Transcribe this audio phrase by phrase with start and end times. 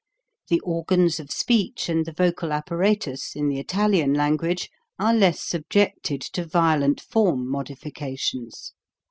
[0.47, 6.21] The organs of speech and the vocal apparatus, in the Italian language, are less subjected
[6.33, 8.73] to violent form modifications.